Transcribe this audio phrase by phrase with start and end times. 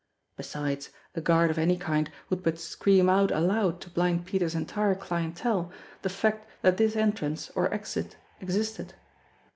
[0.35, 4.95] Besides, a guard of any kind would but scream out aloud to Blind Peter's entire
[4.95, 8.95] clientele the fact that this en trance, or exit, existed.